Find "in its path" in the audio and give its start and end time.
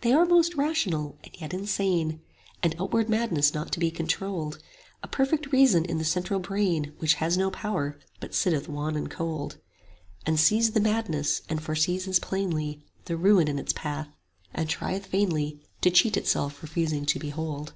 13.46-14.08